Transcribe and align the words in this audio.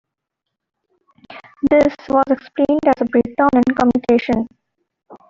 This 1.69 1.95
was 2.09 2.23
explained 2.31 2.87
as 2.87 3.01
a 3.01 3.05
breakdown 3.05 3.51
in 3.55 3.75
communication. 3.75 4.47